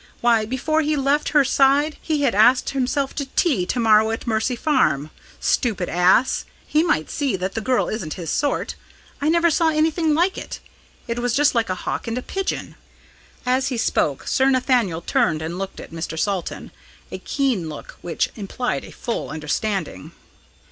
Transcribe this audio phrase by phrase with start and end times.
[0.19, 4.25] Why, before he left her side, he had asked himself to tea to morrow at
[4.25, 5.11] Mercy Farm.
[5.39, 6.43] Stupid ass!
[6.65, 8.73] He might see that the girl isn't his sort!
[9.21, 10.59] I never saw anything like it.
[11.07, 12.73] It was just like a hawk and a pigeon."
[13.45, 16.17] As he spoke, Sir Nathaniel turned and looked at Mr.
[16.17, 16.71] Salton
[17.11, 20.13] a keen look which implied a full understanding.